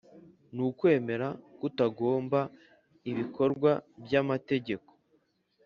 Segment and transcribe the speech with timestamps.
[0.55, 1.27] n’ukwemera
[1.59, 2.39] kutagomba
[3.11, 3.71] ibikorwa
[4.03, 4.89] by’amategeko